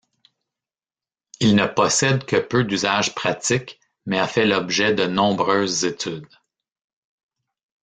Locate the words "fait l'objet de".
4.25-5.05